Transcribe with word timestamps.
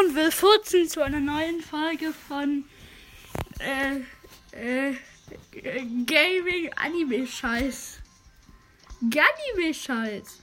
und 0.00 0.14
will 0.14 0.30
furzen 0.30 0.88
zu 0.88 1.02
einer 1.02 1.20
neuen 1.20 1.60
Folge 1.60 2.12
von 2.28 2.64
äh, 3.58 4.00
äh, 4.52 4.94
Gaming 6.06 6.72
Anime 6.76 7.26
Scheiß. 7.26 7.98
Anime 9.02 9.74
Scheiß. 9.74 10.42